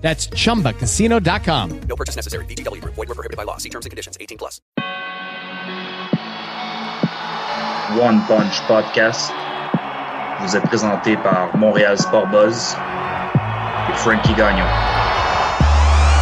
[0.00, 1.80] That's chumbacasino.com.
[1.82, 2.44] No purchase necessary.
[2.46, 2.94] VGW Group.
[2.94, 3.58] Void were prohibited by law.
[3.58, 4.16] See terms and conditions.
[4.20, 4.60] 18 plus.
[7.98, 9.32] One Punch Podcast
[10.40, 12.76] vous est présenté par Montréal Sport Buzz
[13.90, 14.64] et Frankie Gagnon.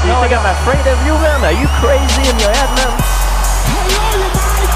[0.06, 1.44] You think I'm afraid of you, man?
[1.44, 2.92] Are you crazy in your head, man?
[3.68, 4.74] I love you, Mike.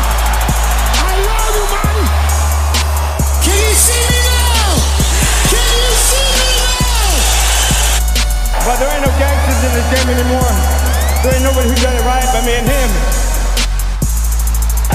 [1.00, 2.10] I love you, Mike.
[3.42, 4.11] Can you see me
[8.64, 10.46] But there ain't no gangsters in this game anymore.
[11.24, 12.90] There ain't nobody who done it right but me and him.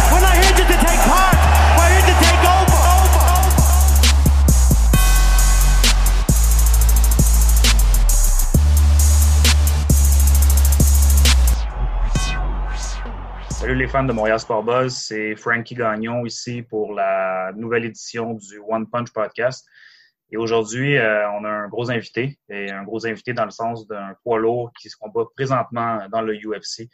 [0.07, 1.35] We're not here just to take part.
[1.75, 2.79] We're here to take over.
[2.95, 3.67] over, over.
[13.49, 18.35] Salut les fans de Montréal Sport Buzz, c'est Frankie Gagnon ici pour la nouvelle édition
[18.35, 19.67] du One Punch Podcast.
[20.31, 23.87] Et aujourd'hui, euh, on a un gros invité, et un gros invité dans le sens
[23.87, 26.89] d'un poids lourd qui se combat présentement dans le UFC,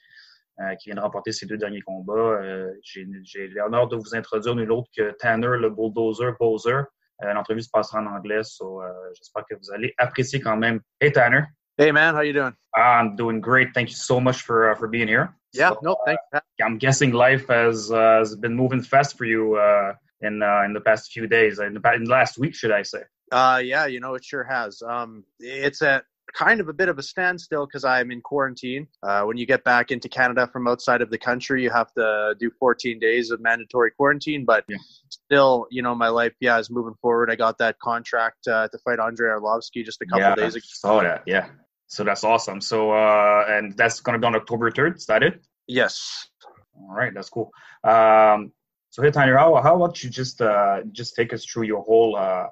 [0.60, 2.14] euh, qui vient de remporter ses deux derniers combats.
[2.14, 3.06] Euh, J'ai
[3.48, 6.82] l'honneur de vous introduire nul autre que Tanner, le bulldozer Bowser.
[7.24, 10.80] Euh, L'entrevue se passera en anglais, so, euh, j'espère que vous allez apprécier quand même.
[11.00, 11.44] Hey Tanner,
[11.80, 12.54] Hey man, how you doing?
[12.76, 13.70] I'm doing great.
[13.74, 15.30] Thank you so much for uh, for being here.
[15.54, 16.22] Yeah, So, no, thanks.
[16.62, 20.74] I'm guessing life has uh, has been moving fast for you uh, in uh, in
[20.74, 23.02] the past few days, in the, pa- in the last week, should I say?
[23.32, 24.82] Uh, yeah, you know it sure has.
[24.82, 28.88] Um, it's a kind of a bit of a standstill because I'm in quarantine.
[29.04, 32.36] Uh, when you get back into Canada from outside of the country, you have to
[32.40, 34.46] do 14 days of mandatory quarantine.
[34.46, 34.78] But Yeah.
[35.10, 37.30] still, you know, my life, yeah, is moving forward.
[37.30, 40.64] I got that contract uh, to fight Andrei Arlovsky just a couple yeah, days ago.
[40.68, 41.24] saw that.
[41.28, 41.50] Yeah,
[41.88, 42.62] so that's awesome.
[42.62, 44.98] So uh, and that's gonna be on October third.
[44.98, 45.42] Is that it?
[45.68, 46.28] Yes.
[46.76, 47.52] All right, that's cool.
[47.84, 48.52] Um,
[48.94, 52.16] so hey, Tanner, how how about you just uh, just take us through your whole
[52.16, 52.46] uh,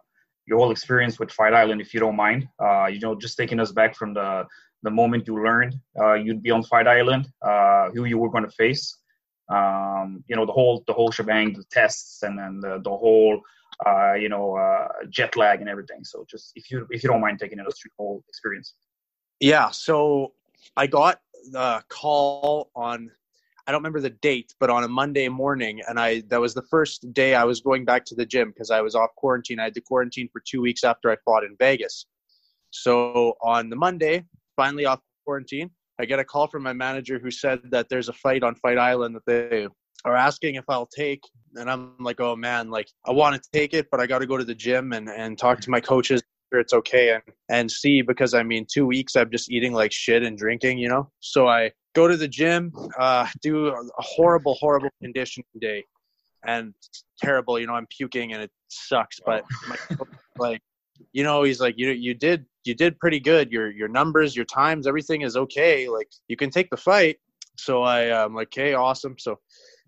[0.48, 2.48] your whole experience with Fight Island, if you don't mind.
[2.60, 4.48] Uh, you know, just taking us back from the
[4.82, 8.44] the moment you learned uh, you'd be on Fight Island, uh, who you were going
[8.44, 8.98] to face.
[9.50, 13.40] Um, you know, the whole the whole shebang, the tests, and then the the whole
[13.86, 16.04] uh, you know uh, jet lag and everything.
[16.04, 18.74] So just if you if you don't mind taking us through the whole experience.
[19.40, 20.34] Yeah, so
[20.76, 21.22] I got
[21.52, 23.12] the call on
[23.68, 26.64] I don't remember the date, but on a Monday morning and I that was the
[26.64, 29.60] first day I was going back to the gym because I was off quarantine.
[29.60, 32.06] I had to quarantine for 2 weeks after I fought in Vegas.
[32.72, 37.32] So on the Monday, finally off quarantine, I get a call from my manager who
[37.32, 39.68] said that there's a fight on Fight Island that they
[40.06, 41.22] are asking if I'll take
[41.56, 44.26] and I'm like, "Oh man, like I want to take it, but I got to
[44.26, 46.22] go to the gym and and talk to my coaches
[46.60, 50.24] it's okay and and see because I mean two weeks I'm just eating like shit
[50.24, 51.10] and drinking, you know.
[51.20, 55.84] So I go to the gym, uh, do a horrible, horrible conditioning day,
[56.46, 56.74] and
[57.22, 57.60] terrible.
[57.60, 59.20] You know, I'm puking and it sucks.
[59.26, 60.08] But my, coach,
[60.38, 60.62] like,
[61.14, 63.52] you know, he's like, you you did you did pretty good.
[63.52, 65.90] Your your numbers, your times, everything is okay.
[65.90, 67.18] Like you can take the fight.
[67.58, 69.16] So I I'm like, okay, awesome.
[69.20, 69.40] So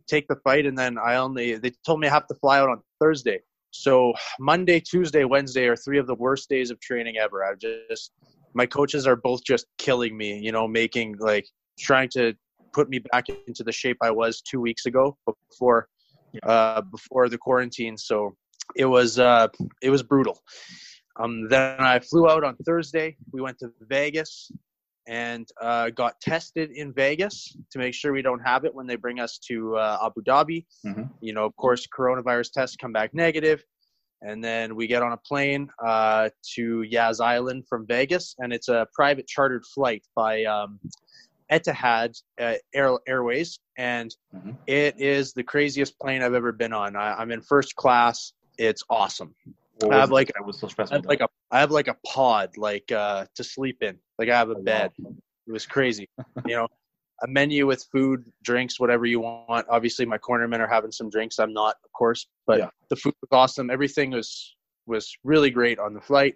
[0.08, 2.70] take the fight, and then I only they told me I have to fly out
[2.70, 3.40] on Thursday.
[3.72, 7.44] So Monday, Tuesday, Wednesday are three of the worst days of training ever.
[7.44, 8.12] I've just
[8.54, 11.48] my coaches are both just killing me, you know, making like
[11.80, 12.34] trying to
[12.74, 15.18] put me back into the shape I was two weeks ago
[15.50, 15.88] before
[16.44, 17.98] uh before the quarantine.
[17.98, 18.36] So
[18.76, 19.48] it was uh
[19.82, 20.40] it was brutal.
[21.20, 23.16] Um then I flew out on Thursday.
[23.32, 24.52] We went to Vegas
[25.08, 28.96] and uh, got tested in Vegas to make sure we don't have it when they
[28.96, 30.66] bring us to uh, Abu Dhabi.
[30.86, 31.10] Mhm.
[31.22, 33.64] You know, of course, coronavirus tests come back negative,
[34.22, 38.70] and then we get on a plane uh, to Yas Island from Vegas, and it's
[38.70, 40.80] a private chartered flight by um,
[41.52, 44.58] Etihad uh, Air, Airways, and Mhm.
[44.68, 46.96] it is the craziest plane I've ever been on.
[46.96, 48.34] I, I'm in first class.
[48.58, 49.34] It's awesome.
[49.90, 51.96] I have it like- that was so I have like a I have like a
[52.06, 53.98] pod like uh, to sleep in.
[54.20, 54.92] Like I have a bed.
[55.48, 56.08] It was crazy.
[56.46, 56.68] you know,
[57.22, 59.66] a menu with food, drinks, whatever you want.
[59.70, 61.40] Obviously, my cornermen are having some drinks.
[61.40, 62.70] I'm not, of course, but Yeah.
[62.90, 63.70] the food was awesome.
[63.70, 66.36] Everything was was really great on the flight.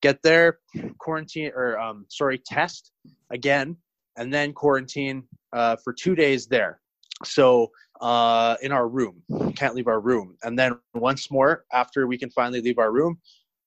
[0.00, 0.58] Get there,
[0.98, 2.92] quarantine or um, sorry, test
[3.30, 3.76] again,
[4.18, 5.22] and then quarantine
[5.52, 6.80] uh, for two days there.
[7.24, 7.70] So
[8.00, 9.22] uh, in our room,
[9.56, 13.18] can't leave our room, and then once more after we can finally leave our room,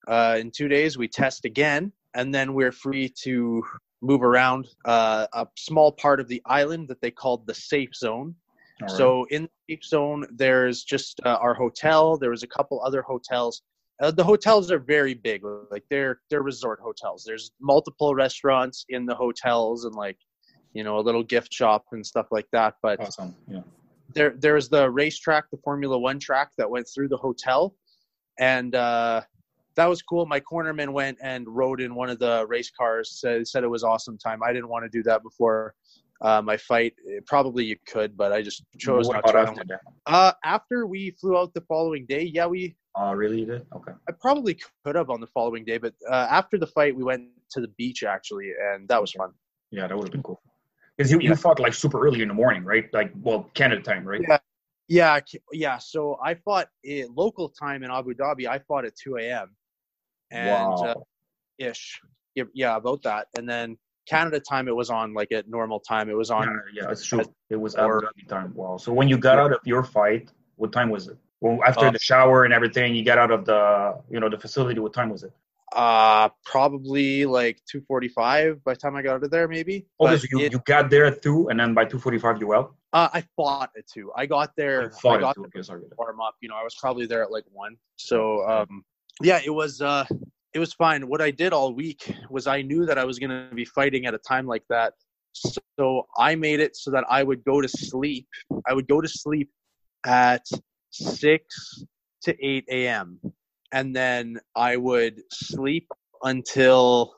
[0.07, 3.63] uh, in two days we test again, and then we're free to
[4.01, 8.35] move around uh, a small part of the island that they called the safe zone.
[8.81, 8.89] Right.
[8.91, 12.17] So in the safe zone, there's just uh, our hotel.
[12.17, 13.61] There was a couple other hotels.
[14.01, 17.23] Uh, the hotels are very big, like they're they're resort hotels.
[17.23, 20.17] There's multiple restaurants in the hotels and like
[20.73, 22.75] you know a little gift shop and stuff like that.
[22.81, 23.35] But awesome.
[23.47, 23.61] Yeah.
[24.13, 27.75] there there was the racetrack, the Formula One track that went through the hotel,
[28.39, 29.21] and uh,
[29.75, 30.25] that was cool.
[30.25, 33.19] My cornerman went and rode in one of the race cars.
[33.19, 34.41] Said said it was awesome time.
[34.43, 35.73] I didn't want to do that before
[36.21, 36.93] uh, my fight.
[37.25, 39.51] Probably you could, but I just chose what not about to.
[39.51, 39.81] after that?
[40.05, 43.39] Uh, after we flew out the following day, yeah, we Oh, really?
[43.39, 43.65] You did?
[43.73, 43.93] Okay.
[44.09, 47.23] I probably could have on the following day, but uh, after the fight, we went
[47.51, 49.31] to the beach actually, and that was fun.
[49.71, 50.41] Yeah, that would have been cool.
[51.01, 51.29] Because you, Yeah.
[51.29, 52.87] you fought like super early in the morning, right?
[52.93, 54.21] Like, well, Canada time, right?
[54.27, 54.37] Yeah.
[54.87, 55.19] Yeah,
[55.53, 55.77] yeah.
[55.77, 58.45] So I fought in local time in Abu Dhabi.
[58.47, 59.55] I fought at 2 a.m.
[60.31, 60.95] and uh,
[61.57, 61.99] ish.
[62.35, 63.27] Yeah, yeah, about that.
[63.37, 63.77] And then
[64.07, 66.09] Canada time, it was on like at normal time.
[66.09, 66.43] It was on.
[66.75, 67.23] yeah, yeah, it's true.
[67.49, 68.53] It was Abu Dhabi time.
[68.53, 68.77] Wow.
[68.77, 71.17] So when you got out of your fight, what time was it?
[71.39, 74.37] Well, after Uh, the shower and everything, you got out of the, you know, the
[74.37, 74.79] facility.
[74.79, 75.31] What time was it?
[75.73, 79.85] Uh, probably like 2:45 by the time I got out of there, maybe.
[79.99, 82.53] But so you, it- you got there at two, and then by two forty-five, you
[82.53, 82.75] out.
[82.93, 84.11] uh, I fought at two.
[84.15, 84.81] I got there.
[84.83, 85.45] You I got two.
[85.45, 85.59] Okay,
[85.97, 86.35] warm up.
[86.41, 87.77] You know, I was probably there at like one.
[87.95, 88.83] So um,
[89.21, 90.05] yeah, it was uh,
[90.53, 91.07] it was fine.
[91.07, 94.05] What I did all week was I knew that I was going to be fighting
[94.07, 94.93] at a time like that.
[95.33, 98.27] So I made it so that I would go to sleep.
[98.67, 99.49] I would go to sleep
[100.05, 100.45] at
[100.89, 101.81] six
[102.23, 103.19] to eight a.m.
[103.71, 105.87] and then I would sleep
[106.23, 107.13] until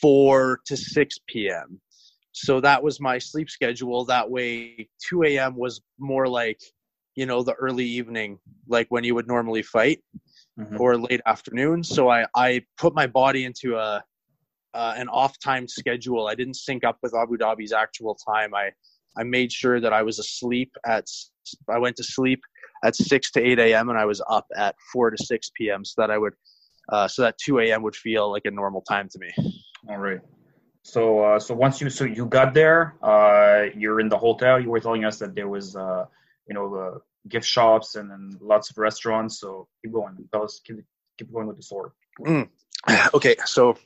[0.00, 1.80] four to six p.m.
[2.32, 4.04] So that was my sleep schedule.
[4.04, 5.56] That way, 2 a.m.
[5.56, 6.60] was more like
[7.16, 8.38] you know the early evening
[8.68, 10.00] like when you would normally fight
[10.58, 10.80] Mhm.
[10.80, 14.02] or late afternoon so i i put my body into a
[14.74, 18.70] uh, an off time schedule i didn't sync up with abu dhabi's actual time i
[19.18, 21.04] i made sure that i was asleep at
[21.70, 22.40] i went to sleep
[22.84, 26.00] at 6 to 8 a.m and i was up at 4 to 6 p.m so
[26.00, 26.34] that i would
[26.92, 29.30] uh, so that 2 a.m would feel like a normal time to me
[29.88, 30.20] All right.
[30.82, 34.60] So, uh, so once you so you got there, uh, you're in the hotel.
[34.60, 36.04] You were telling us that there was, uh,
[36.48, 39.40] you know, the gift shops and then lots of restaurants.
[39.40, 40.16] So keep going.
[40.32, 40.76] Tell us, keep,
[41.18, 41.90] keep going with the story.
[43.14, 43.76] okay so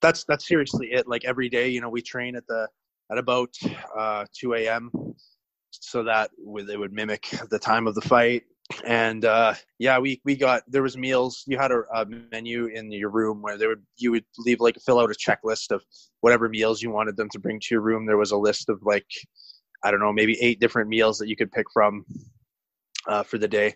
[0.00, 2.68] that's that's seriously it like every day you know we train at the
[3.10, 3.54] at about
[3.98, 4.90] uh 2 a.m
[5.80, 6.30] so that
[6.66, 8.44] they would mimic the time of the fight
[8.86, 12.92] and uh yeah we we got there was meals you had a, a menu in
[12.92, 15.82] your room where they would you would leave like fill out a checklist of
[16.20, 18.78] whatever meals you wanted them to bring to your room there was a list of
[18.82, 19.06] like
[19.84, 22.04] i don't know maybe eight different meals that you could pick from
[23.06, 23.74] uh, for the day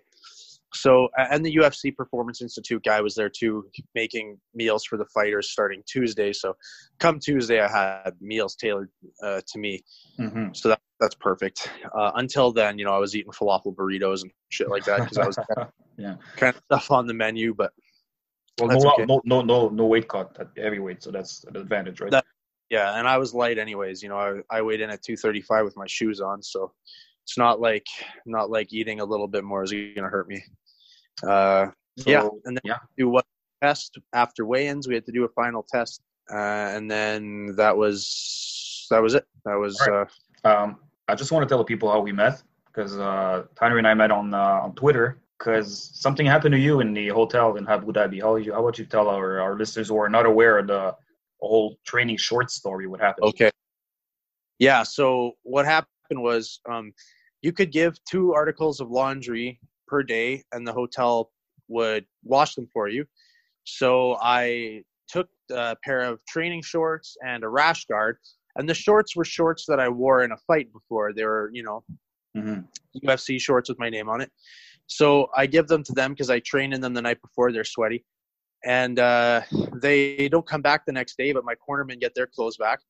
[0.75, 5.51] so and the UFC Performance Institute guy was there too, making meals for the fighters
[5.51, 6.33] starting Tuesday.
[6.33, 6.57] So
[6.99, 8.91] come Tuesday, I had meals tailored
[9.23, 9.85] uh, to me.
[10.19, 10.55] Mm-hmm.
[10.55, 11.69] So that that's perfect.
[11.93, 15.19] Uh, until then, you know, I was eating falafel burritos and shit like that because
[15.19, 15.37] I was
[15.99, 16.15] yeah.
[16.37, 17.55] kind of stuff on the menu.
[17.55, 17.73] But
[18.61, 19.05] Well, no, okay.
[19.05, 22.13] no, no, no, no weight cut at heavyweight, so that's an advantage, right?
[22.13, 22.25] That-
[22.71, 24.03] yeah, and I was light anyways.
[24.03, 26.73] You know, I I weighed in at 235 with my shoes on, so
[27.23, 27.87] it's not like
[28.25, 30.43] not like eating a little bit more is gonna hurt me.
[31.23, 31.67] Uh,
[31.99, 32.79] So, yeah, and then yeah.
[32.97, 33.27] do what
[33.63, 34.89] test after weigh-ins.
[34.89, 36.01] We had to do a final test,
[36.33, 39.27] uh, and then that was that was it.
[39.45, 40.07] That was All
[40.45, 40.79] uh, Um,
[41.13, 43.93] I just want to tell the people how we met because uh, Tanner and I
[43.93, 47.93] met on uh, on Twitter because something happened to you in the hotel in Abu
[47.93, 48.23] Dhabi.
[48.23, 50.97] How you, how about you tell our, our listeners who are not aware of the
[51.41, 53.27] whole training short story what happened?
[53.27, 53.51] okay.
[54.59, 54.85] Yeah.
[54.85, 56.95] So what happened was, um,
[57.43, 61.31] you could give two articles of laundry per day, and the hotel
[61.69, 63.05] would wash them for you.
[63.65, 68.17] So I took a pair of training shorts and a rash guard,
[68.57, 71.13] and the shorts were shorts that I wore in a fight before.
[71.13, 71.85] They were, you know,
[72.35, 72.61] hmm
[73.05, 74.31] UFC shorts with my name on it.
[74.87, 77.53] So I give them to them because I train in them the night before.
[77.53, 78.05] They're sweaty,
[78.65, 79.43] and uh,
[79.81, 81.33] they don't come back the next day.
[81.33, 82.81] But my cornermen get their clothes back.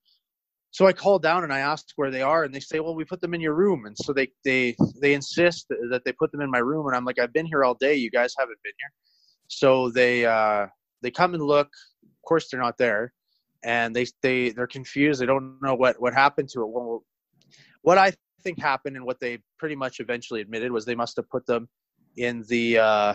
[0.73, 3.05] So I call down and I ask where they are, and they say, "Well, we
[3.05, 6.41] put them in your room." And so they they they insist that they put them
[6.41, 7.95] in my room, and I'm like, "I've been here all day.
[7.95, 8.93] You guys haven't been here."
[9.49, 10.67] So they uh,
[11.03, 11.69] they come and look.
[12.05, 13.13] Of course, they're not there,
[13.65, 15.21] and they they they're confused.
[15.21, 16.69] They don't know what what happened to it.
[16.69, 17.05] Well,
[17.83, 21.29] what I think happened and what they pretty much eventually admitted was they must have
[21.29, 21.69] put them
[22.17, 23.15] in the uh,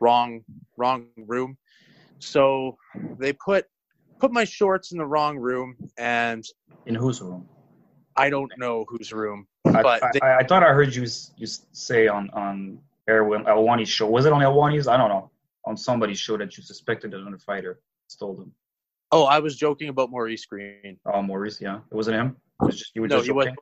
[0.00, 0.42] wrong
[0.76, 1.56] wrong room.
[2.18, 2.76] So
[3.18, 3.66] they put
[4.20, 6.44] put my shorts in the wrong room, and
[6.86, 7.48] In whose room?
[8.16, 9.46] I don't know whose room.
[9.66, 11.02] I, But I, they- I, I thought I heard you
[11.36, 12.78] you say on on
[13.08, 14.06] Ariel Helwani's show.
[14.08, 14.88] Was it on Elwani's?
[14.88, 15.30] I don't know.
[15.66, 18.52] On somebody's show that you suspected that another fighter stole them.
[19.14, 20.98] Oh, I was joking about Maurice Greene.
[21.06, 22.36] Oh, Maurice, yeah, it wasn't him.
[22.60, 23.54] It was just you were No, just he joking?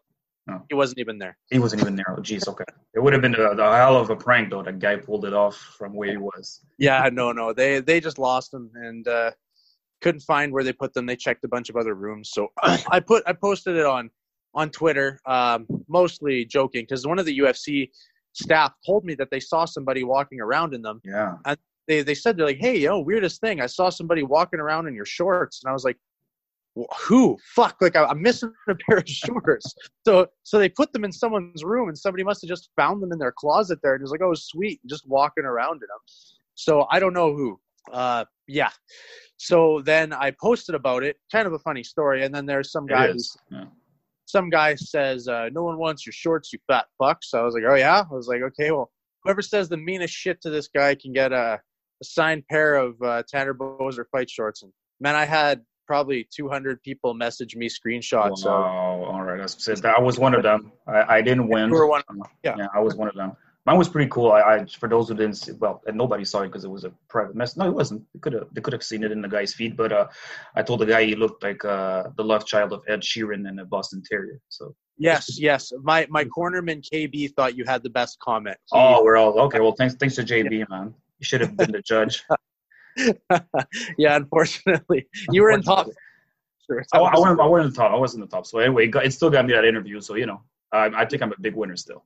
[0.49, 0.63] wasn't.
[0.71, 1.37] He wasn't even there.
[1.51, 2.07] He wasn't even there.
[2.09, 2.65] Oh, jeez, okay.
[2.95, 4.63] It would have been a, the hell of a prank though.
[4.63, 6.63] That guy pulled it off from where he was.
[6.79, 7.53] Yeah, no, no.
[7.53, 9.33] They they just lost him and uh,
[10.01, 11.05] couldn't find where they put them.
[11.05, 12.31] They checked a bunch of other rooms.
[12.33, 14.09] So I put I posted it on
[14.55, 17.91] on Twitter, um, mostly joking because one of the UFC
[18.33, 21.03] staff told me that they saw somebody walking around in them.
[21.05, 21.35] Yeah.
[21.93, 23.61] They they said they're like, hey, yo, weirdest thing.
[23.61, 25.99] I saw somebody walking around in your shorts, and I was like.
[26.75, 27.37] "Wh- Who?
[27.55, 27.77] Fuck!
[27.83, 29.67] Like I- I'm missing a pair of shorts.
[30.07, 33.13] So, so they put them in someone's room, and somebody must have just found them
[33.13, 36.03] in their closet there, and it was like, "Oh, sweet," just walking around in them.
[36.55, 37.61] So I don't know who.
[37.93, 38.71] Uh, yeah.
[39.37, 42.87] So then I posted about it, kind of a funny story, and then there's some
[42.87, 43.37] guy, It who's, is.
[43.51, 43.65] Yeah.
[44.25, 47.55] some guy says, uh, "No one wants your shorts, you fat fuck." So I was
[47.55, 48.91] like, "Oh yeah." I was like, "Okay, well,
[49.25, 51.61] whoever says the meanest shit to this guy can get a,
[52.03, 56.83] a signed pair of uh, Tanner Boser fight shorts." And man, I had probably 200
[56.83, 58.45] people message me screenshots.
[58.45, 59.05] Wow.
[59.13, 59.41] All right.
[59.41, 60.73] I was one of them.
[60.87, 61.69] I, I didn't win.
[61.69, 62.55] You were one- Uh, yeah.
[62.59, 63.33] Yeah, I was one of them.
[63.67, 64.33] Mine was pretty cool.
[64.33, 66.83] I, I for those who didn't see, well, and nobody saw it because it was
[66.85, 67.57] a private mess.
[67.57, 68.03] No, it wasn't.
[68.13, 70.07] They could have they could have seen it in the guy's feed, but uh,
[70.57, 73.61] I told the guy he looked like uh, the love child of Ed Sheeran and
[73.61, 74.41] a Boston Terrier.
[74.49, 78.57] So yes, yes, my my cornerman KB thought you had the best comment.
[78.73, 79.61] He- oh, we're all okay.
[79.61, 80.93] Well, thanks thanks to JB, man.
[81.23, 82.25] You should have been the judge.
[83.97, 85.87] yeah, unfortunately, you were in top.
[86.67, 87.93] Sure, I, I, wasn't, I wasn't in the top.
[87.93, 88.45] I wasn't in the top.
[88.45, 90.01] So anyway, it, got, it still got me that interview.
[90.01, 92.05] So you know, I, I think I'm a big winner still.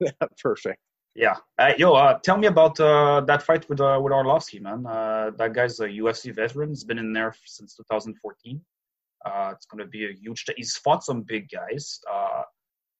[0.42, 0.78] Perfect.
[1.14, 1.36] Yeah.
[1.58, 4.84] Uh, yo, uh, tell me about uh, that fight with uh, with Arlovsky, man.
[4.84, 6.68] Uh, that guy's a UFC veteran.
[6.68, 8.60] He's been in there since 2014.
[9.24, 10.44] Uh, it's going to be a huge.
[10.54, 11.98] He's fought some big guys.
[12.12, 12.42] Uh,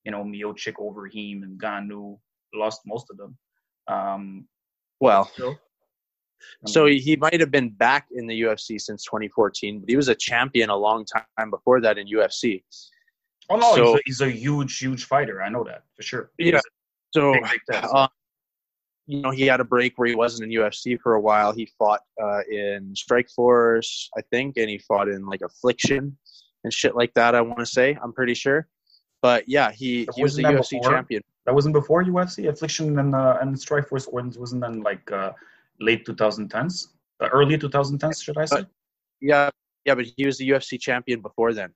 [0.05, 2.19] you know, Miocic, Overeem, and Ngannou.
[2.55, 3.37] Lost most of them.
[3.89, 4.47] Um,
[5.01, 5.59] Well, still,
[6.67, 10.09] so he, he might have been back in the UFC since 2014, but he was
[10.09, 12.63] a champion a long time before that in UFC.
[13.51, 15.43] oh no, so- he's, a, he's a huge, huge fighter.
[15.43, 16.31] I know that for sure.
[16.39, 16.61] Yeah.
[17.13, 17.95] So, big, big test.
[17.95, 18.09] uh,
[19.07, 21.53] you know, he had a break where he wasn't in UFC for a while.
[21.53, 26.17] He fought uh, in Strikeforce, I think, and he fought in like Affliction
[26.65, 27.35] and shit like that.
[27.35, 28.67] I want to say, I'm pretty sure.
[29.21, 30.91] But yeah, he he was the UFC before?
[30.93, 31.23] champion.
[31.47, 32.49] That wasn't before UFC.
[32.49, 35.33] Affliction and uh, and Strikeforce wasn't wasn't then like uh,
[35.81, 36.89] late 2010s,
[37.21, 38.65] uh, early 2010s, should I say?
[39.21, 39.51] Yeah,
[39.85, 41.71] yeah, but he was the UFC champion before then.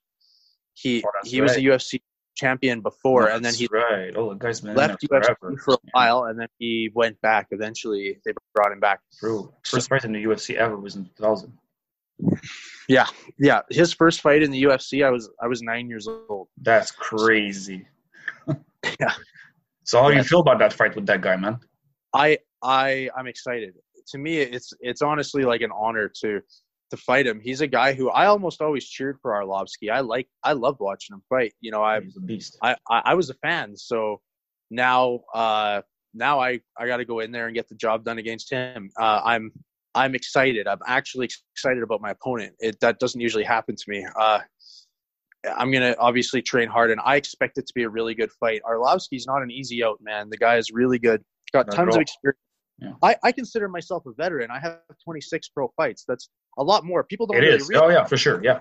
[0.75, 1.59] He Oh, that's he was right.
[1.59, 2.01] the UFC
[2.37, 4.13] champion before, and then he right.
[4.17, 5.57] Oh, the guy's been left UFC forever.
[5.65, 7.49] for a Yeah, while, and then he went back.
[7.51, 9.01] Eventually, they brought him back.
[9.19, 9.53] True.
[9.67, 11.53] First fight in the UFC ever was in 2000.
[12.89, 13.07] Yeah,
[13.39, 13.63] yeah.
[13.71, 16.49] His first fight in the UFC, I was I was nine years old.
[16.63, 17.87] That's crazy.
[19.01, 19.13] Yeah.
[19.89, 21.59] So how do you feel about that fight with that guy, man?
[22.13, 23.73] I I I'm excited.
[24.09, 26.43] To me, it's it's honestly like an honor to
[26.91, 27.41] to fight him.
[27.41, 29.91] He's a guy who I almost always cheered for Arlovsky.
[29.91, 31.55] I like I loved watching him fight.
[31.61, 32.59] You know, I He's a beast.
[32.63, 33.79] I I, I was a fan.
[33.79, 34.21] So
[34.71, 35.81] now uh
[36.13, 38.91] now I I got to go in there and get the job done against him.
[39.01, 39.51] Uh, I'm
[39.95, 40.69] I'm excited.
[40.69, 42.55] I'm actually excited about my opponent.
[42.59, 44.07] It that doesn't usually happen to me.
[44.21, 44.41] Uh,
[45.47, 48.61] I'm gonna obviously train hard, and I expect it to be a really good fight.
[48.69, 50.31] Arlovsky's not an easy out, man.
[50.31, 51.23] The guy is really good.
[51.53, 52.39] Got Not tons of experience.
[52.81, 52.93] Yeah.
[53.03, 54.51] I, I consider myself a veteran.
[54.51, 56.05] I have 26 pro fights.
[56.07, 56.29] That's
[56.59, 57.03] a lot more.
[57.05, 57.69] People don't It really is.
[57.69, 58.41] realize Oh yeah, for sure.
[58.43, 58.61] Yeah.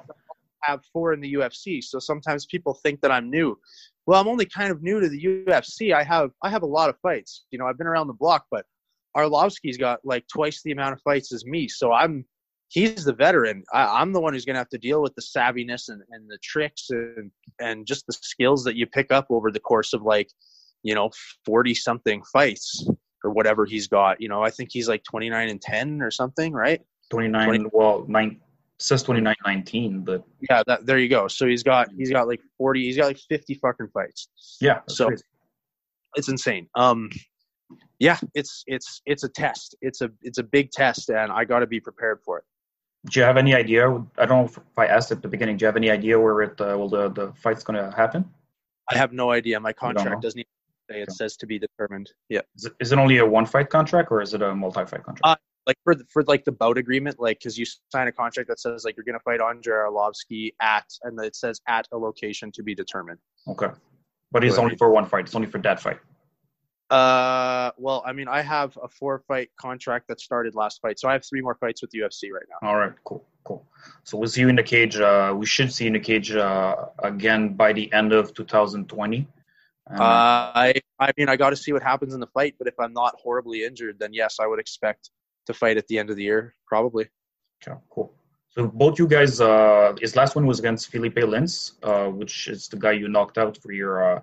[0.68, 1.84] I have four in the UFC.
[1.84, 3.60] So sometimes people think that I'm new.
[4.08, 5.94] Well, I'm only kind of new to the UFC.
[5.94, 7.46] I have I have a lot of fights.
[7.52, 8.66] You know, I've been around the block, but
[9.16, 11.68] Arlovsky's got like twice the amount of fights as me.
[11.68, 12.26] So I'm
[12.70, 13.64] he's the veteran.
[13.74, 16.38] I, I'm the one who's gonna have to deal with the savviness and, and the
[16.44, 20.30] tricks and and just the skills that you pick up over the course of like,
[20.84, 21.12] you know,
[21.46, 22.88] forty something fights
[23.24, 24.22] or whatever he's got.
[24.22, 26.82] You know, I think he's like twenty nine and ten or something, right?
[27.10, 27.48] 29.
[27.48, 27.66] 20.
[27.72, 28.42] Well, nine
[28.80, 31.28] says 29, 19, but Yeah, that there you go.
[31.30, 34.30] So he's got he's got like forty, he's got like fifty fucking fights.
[34.62, 34.82] yeah.
[34.90, 35.24] So- crazy.
[36.16, 36.68] It's insane.
[36.74, 37.10] Um,
[38.00, 39.76] yeah, it's it's it's a test.
[39.82, 42.44] It's a it's a big test, and I got to be prepared for it.
[43.06, 43.88] Do you have any idea?
[44.18, 45.58] I don't know if I asked at the beginning.
[45.58, 48.30] Do you have any idea where it uh, well the the fight's going to happen?
[48.92, 49.60] I have no idea.
[49.60, 50.48] My contract doesn't even
[50.90, 51.00] say.
[51.02, 51.14] It Okay.
[51.14, 52.10] says to be determined.
[52.30, 54.86] Yeah, Is it, is it only a one fight contract or is it a multi
[54.86, 55.22] fight contract?
[55.24, 55.36] Uh,
[55.66, 58.60] like for the, for like the bout agreement, like because you sign a contract that
[58.60, 62.64] says like you're gonna fight Andre Arlovsky at, and it says at a location to
[62.64, 63.20] be determined.
[63.48, 63.68] okay,
[64.32, 65.26] but it's only for one fight.
[65.26, 66.00] It's only for that fight.
[66.90, 71.10] Uh, well, I mean, I have a four fight contract that started last fight, so
[71.10, 72.68] I have three more fights with UFC right now.
[72.68, 73.66] All right, cool, cool.
[74.04, 74.98] So we'll see you in the cage.
[74.98, 79.28] Uh, we should see you in the cage uh, again by the end of 2020.
[79.90, 82.68] Um, Uh, I I mean I got to see what happens in the fight, but
[82.68, 85.10] if I'm not horribly injured, then yes, I would expect
[85.48, 87.08] to fight at the end of the year, probably.
[87.62, 88.14] okay, cool.
[88.58, 92.68] So both you guys, uh, his last one was against Felipe Lins, uh, which is
[92.68, 94.22] the guy you knocked out for your uh,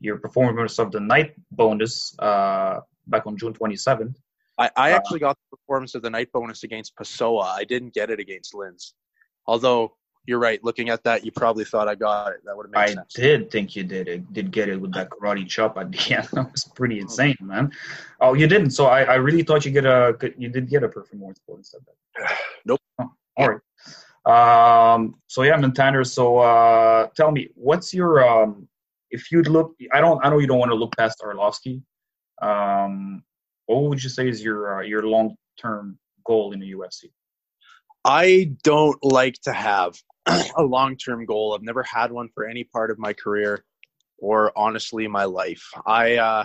[0.00, 4.14] your performance of the night bonus uh, back on June 27th.
[4.56, 7.44] I, I Uh, actually got the performance of the night bonus against Pessoa.
[7.44, 8.94] I didn't get it against Lins.
[9.46, 12.38] Although you're right, looking at that, you probably thought I got it.
[12.46, 13.12] That would have made I sense.
[13.12, 14.32] did think you did it.
[14.32, 16.28] Did get it with that karate chop at the end.
[16.32, 17.72] That was pretty insane, man.
[18.22, 18.70] Oh, you didn't.
[18.70, 21.82] So I, I really thought you get a you did get a performance bonus at
[21.84, 22.38] that.
[22.64, 22.80] Nope.
[22.98, 23.60] Oh, all right.
[24.26, 25.14] Um.
[25.28, 26.04] So yeah, Montaner.
[26.04, 28.68] So uh, tell me, what's your um?
[29.10, 30.24] If you'd look, I don't.
[30.24, 31.82] I know you don't want to look past Arlovsky.
[32.42, 33.22] Um.
[33.66, 37.10] What would you say is your uh, your long term goal in the UFC?
[38.04, 39.96] I don't like to have
[40.56, 41.54] a long term goal.
[41.54, 43.64] I've never had one for any part of my career
[44.18, 45.64] or honestly my life.
[45.86, 46.44] I uh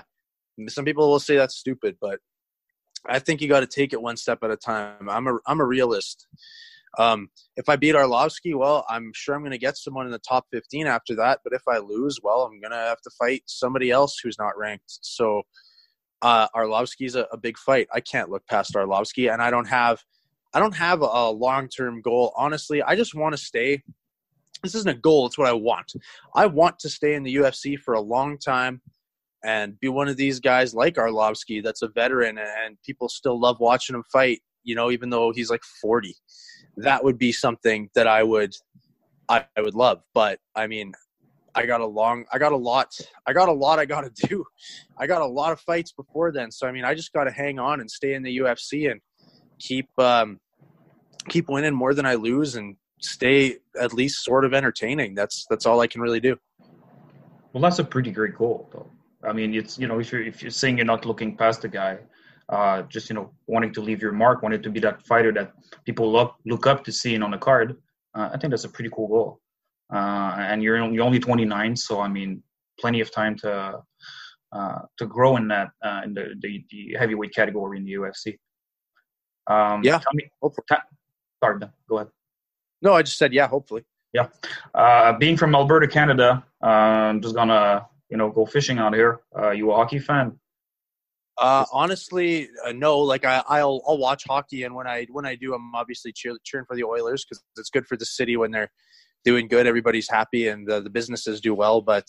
[0.68, 2.20] some people will say that's stupid, but
[3.06, 5.10] I think you got to take it one step at a time.
[5.10, 6.28] I'm a I'm a realist.
[6.98, 10.19] Um, if I beat Arlovsky, well, I'm sure I'm going to get someone in the
[10.19, 11.39] top 15 after that.
[11.43, 14.57] But if I lose, well, I'm going to have to fight somebody else who's not
[14.57, 15.00] ranked.
[15.01, 15.43] So
[16.21, 17.88] uh, Arlovsky's a, a big fight.
[17.93, 20.00] I can't look past Arlovsky, and I don't have
[20.53, 22.33] I don't have a, long term goal.
[22.36, 23.81] Honestly, I just want to stay.
[24.63, 25.93] This isn't a goal; it's what I want.
[26.36, 28.81] I want to stay in the UFC for a long time
[29.43, 33.57] and be one of these guys like Arlovsky that's a veteran and people still love
[33.60, 34.41] watching him fight.
[34.63, 36.15] You know, even though he's like forty,
[36.78, 38.54] that would be something that I would
[39.30, 40.01] I, I would love.
[40.13, 40.94] But I mean,
[41.56, 42.88] I got a long, I got a lot,
[43.25, 44.46] I got a lot I got to do.
[44.98, 46.51] I got a lot of fights before then.
[46.51, 49.01] So, I mean, I just got to hang on and stay in the UFC and
[49.60, 50.40] keep, um,
[51.30, 55.16] keep winning more than I lose and stay at least sort of entertaining.
[55.16, 56.38] That's, that's all I can really do.
[57.54, 58.90] Well, that's a pretty great goal, though.
[59.24, 61.68] I mean, it's you know, if you're if you're saying you're not looking past the
[61.68, 62.00] guy,
[62.51, 65.53] uh, just you know, wanting to leave your mark, wanting to be that fighter that
[65.86, 67.77] people look look up to seeing on the card,
[68.15, 69.39] uh, I think that's a pretty cool goal.
[69.93, 72.43] Uh, and you're you're only 29, so I mean,
[72.79, 73.79] plenty of time to
[74.51, 78.38] uh, to grow in that uh, in the, the the heavyweight category in the UFC.
[79.47, 79.97] Um, Yeah.
[79.99, 80.65] Tell me, Hopefully.
[80.69, 80.84] ta-
[81.43, 82.10] sorry, go ahead.
[82.82, 83.84] No, I just said, yeah, hopefully.
[84.13, 84.28] Yeah.
[84.73, 89.21] Uh, being from Alberta, Canada, uh, I'm just gonna you know go fishing out here.
[89.38, 90.38] Uh, you a hockey fan?
[91.38, 93.00] Uh, honestly, uh, no.
[93.00, 96.36] Like I, I'll I'll watch hockey, and when I when I do, I'm obviously cheer,
[96.44, 98.72] cheering for the Oilers because it's good for the city when they're
[99.24, 99.65] doing good.
[99.65, 101.82] Everybody's happy, and the, the businesses do well.
[101.82, 102.06] But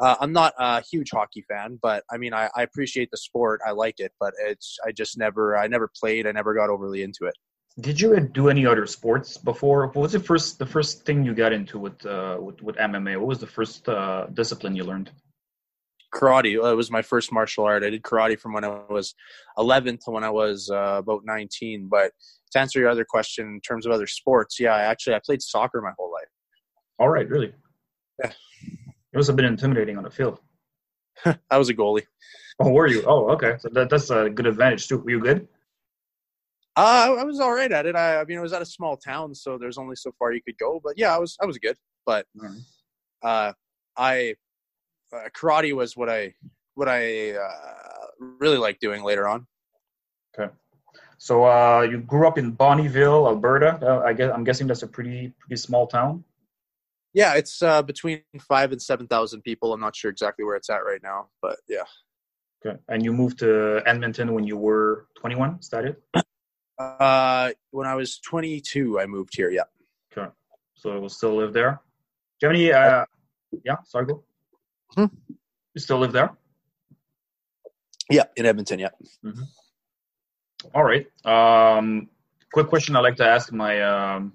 [0.00, 1.78] uh, I'm not a huge hockey fan.
[1.80, 3.60] But I mean, I, I appreciate the sport.
[3.66, 6.26] I like it, but it's I just never I never played.
[6.26, 7.34] I never got overly into it.
[7.78, 9.86] Did you do any other sports before?
[9.88, 13.18] What was the first the first thing you got into with uh, with, with MMA?
[13.18, 15.10] What was the first uh, discipline you learned?
[16.14, 16.62] Karate.
[16.62, 17.84] uh, It was my first martial art.
[17.84, 19.14] I did karate from when I was
[19.58, 21.88] 11 to when I was uh, about 19.
[21.88, 22.12] But
[22.52, 25.42] to answer your other question in terms of other sports, yeah, I actually I played
[25.42, 26.28] soccer my whole life.
[26.98, 27.52] All right, really?
[28.22, 28.32] Yeah.
[29.12, 30.40] It was a bit intimidating on the field.
[31.50, 32.04] I was a goalie.
[32.60, 33.02] Oh, were you?
[33.06, 33.56] Oh, okay.
[33.58, 34.98] So that, that's a good advantage too.
[34.98, 35.48] Were you good?
[36.76, 37.96] Uh, I was all right at it.
[37.96, 40.42] I, I mean, it was at a small town, so there's only so far you
[40.46, 40.78] could go.
[40.84, 41.76] But yeah, I was I was good.
[42.04, 42.58] But Alright.
[43.22, 43.52] uh,
[43.96, 44.34] I
[45.12, 46.34] uh, karate was what I
[46.74, 49.46] what I uh, really liked doing later on.
[50.38, 50.52] Okay.
[51.18, 53.78] So uh, you grew up in Bonnyville, Alberta.
[53.82, 56.24] Uh, I guess I'm guessing that's a pretty pretty small town.
[57.14, 59.72] Yeah, it's uh, between five and seven thousand people.
[59.72, 61.84] I'm not sure exactly where it's at right now, but yeah.
[62.64, 62.78] Okay.
[62.88, 65.58] And you moved to Edmonton when you were 21.
[65.60, 66.02] Is that it?
[66.78, 69.50] Uh, when I was 22, I moved here.
[69.50, 69.62] Yeah.
[70.12, 70.30] Okay.
[70.74, 71.80] So you still live there.
[72.40, 72.72] Do you have any?
[72.72, 73.04] Uh,
[73.64, 73.76] yeah.
[73.84, 74.24] Sorry, go.
[74.96, 75.06] Hmm?
[75.74, 76.30] You still live there?
[78.10, 78.78] Yeah, in Edmonton.
[78.78, 78.90] Yeah.
[80.74, 81.06] All right.
[81.24, 82.08] Um,
[82.52, 84.32] quick question I like to ask my um,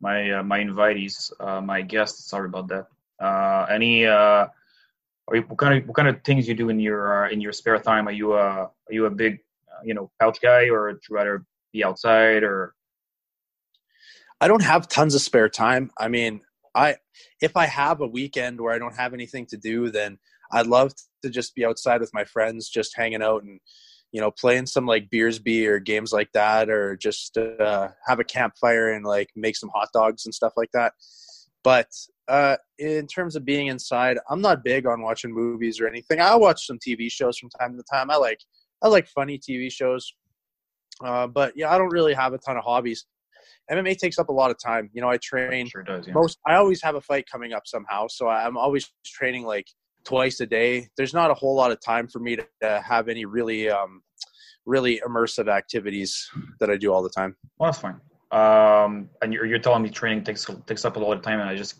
[0.00, 2.28] my uh, my invitees, uh, my guests.
[2.30, 2.86] Sorry about that.
[3.18, 4.46] Uh, any uh,
[5.28, 7.40] are you, what kind of what kind of things you do in your uh, in
[7.40, 8.08] your spare time?
[8.08, 11.16] Are you a are you a big uh, you know couch guy, or would you
[11.16, 12.42] rather be outside?
[12.44, 12.74] Or
[14.40, 15.90] I don't have tons of spare time.
[15.98, 16.42] I mean,
[16.74, 16.96] I
[17.40, 20.18] if I have a weekend where I don't have anything to do, then
[20.52, 23.60] I'd love to just be outside with my friends, just hanging out and
[24.12, 28.24] you know playing some like Beersby or games like that, or just uh, have a
[28.24, 30.92] campfire and like make some hot dogs and stuff like that.
[31.64, 31.88] But
[32.28, 36.20] uh, in terms of being inside, I'm not big on watching movies or anything.
[36.20, 38.10] I watch some TV shows from time to time.
[38.10, 38.40] I like
[38.82, 40.12] I like funny TV shows,
[41.04, 43.06] uh, but yeah, I don't really have a ton of hobbies.
[43.70, 44.90] MMA takes up a lot of time.
[44.92, 46.06] You know, I train sure does.
[46.06, 46.14] Yeah.
[46.14, 46.38] most.
[46.46, 49.66] I always have a fight coming up somehow, so I'm always training like
[50.04, 50.88] twice a day.
[50.96, 54.02] There's not a whole lot of time for me to, to have any really, um,
[54.64, 56.28] really immersive activities
[56.60, 57.36] that I do all the time.
[57.58, 58.00] Well, that's fine.
[58.30, 61.48] Um, and you're, you're telling me training takes takes up a lot of time, and
[61.48, 61.76] I just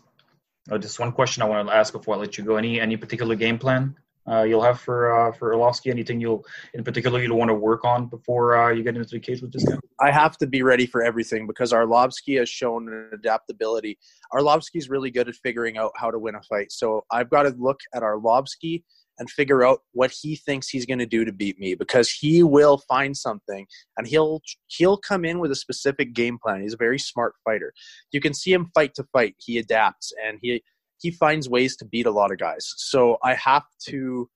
[0.71, 2.55] uh, just one question I want to ask before I let you go.
[2.55, 3.95] Any any particular game plan
[4.29, 5.91] uh, you'll have for uh, for Arlovsky?
[5.91, 9.19] Anything you'll in particular you'll want to work on before uh, you get into the
[9.19, 9.77] cage with this guy?
[9.99, 13.97] I have to be ready for everything because Arlovsky has shown an adaptability.
[14.33, 16.71] Arlovsky's really good at figuring out how to win a fight.
[16.71, 18.83] So I've got to look at Arlovsky
[19.19, 22.41] and figure out what he thinks he's going to do to beat me because he
[22.41, 26.61] will find something and he'll he'll come in with a specific game plan.
[26.61, 27.73] He's a very smart fighter.
[28.11, 29.35] You can see him fight to fight.
[29.37, 30.63] He adapts and he
[30.99, 32.73] he finds ways to beat a lot of guys.
[32.77, 34.29] So I have to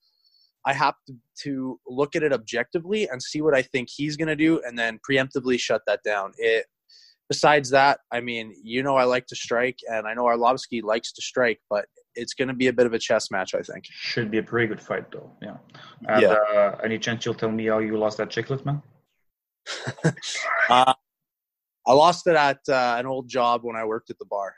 [0.66, 4.28] I have to, to look at it objectively and see what I think he's going
[4.28, 6.32] to do and then preemptively shut that down.
[6.38, 6.66] It
[7.28, 11.12] besides that, I mean, you know I like to strike and I know Arlovsky likes
[11.12, 13.84] to strike, but it's going to be a bit of a chess match, I think.
[13.90, 15.30] Should be a pretty good fight, though.
[15.42, 15.56] Yeah.
[16.08, 16.28] And, Yeah.
[16.32, 18.82] Uh, any chance you'll tell me how you lost that chiclet, man?
[20.70, 20.94] Uh,
[21.86, 24.54] I lost it at uh, an old job when I worked at the bar.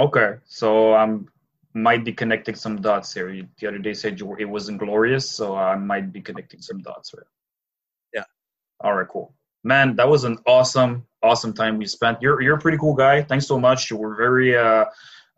[0.00, 1.28] Okay, so I'm
[1.74, 3.28] might be connecting some dots here.
[3.28, 6.62] You, the other day said you were, it wasn't glorious, so I might be connecting
[6.62, 7.26] some dots here.
[8.14, 8.24] Yeah.
[8.80, 9.34] All right, cool.
[9.62, 12.16] Man, that was an awesome, awesome time we spent.
[12.22, 13.22] You're you're a pretty cool guy.
[13.22, 13.90] Thanks so much.
[13.90, 14.86] You were very uh,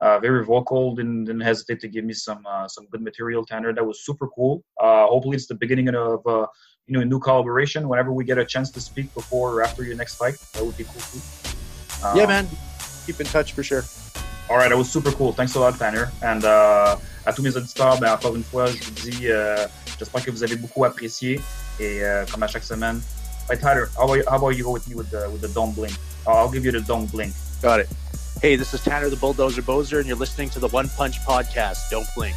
[0.00, 0.94] uh very vocal.
[0.94, 3.74] Didn't didn't hesitate to give me some uh, some good material, Tanner.
[3.74, 4.62] That was super cool.
[4.80, 6.46] Uh, hopefully, it's the beginning of uh,
[6.86, 7.88] you know a new collaboration.
[7.88, 10.76] Whenever we get a chance to speak before or after your next fight, that would
[10.76, 11.20] be cool too.
[12.14, 12.46] Yeah, man.
[13.06, 13.82] Keep in touch for sure.
[14.52, 15.32] All right, that was super cool.
[15.32, 16.12] Thanks a lot, Tanner.
[16.20, 19.66] And euh, à tous mes auditeurs, ben, encore une fois, je vous dis, euh,
[19.98, 21.40] j'espère que vous avez beaucoup apprécié.
[21.80, 23.00] Et euh, comme à chaque semaine,
[23.50, 25.48] hey Tyler, how about, you, how about you go with me with the with the
[25.54, 25.94] dome blink?
[26.26, 27.32] I'll give you the dome blink.
[27.62, 27.88] Got it.
[28.42, 31.88] Hey, this is Tanner the Bulldozer Boser, and you're listening to the One Punch Podcast.
[31.90, 32.36] Don't blink.